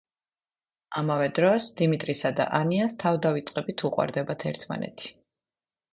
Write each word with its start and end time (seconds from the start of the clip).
ამავე 1.01 1.27
დროს 1.39 1.67
დიმიტრისა 1.81 2.33
და 2.41 2.47
ანიას 2.61 2.97
თავდავიწყებით 3.05 3.85
უყვარდებათ 3.91 4.47
ერთმანეთი. 4.53 5.13